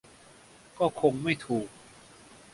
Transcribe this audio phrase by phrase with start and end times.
[0.79, 1.67] ก็คงไม่ถูก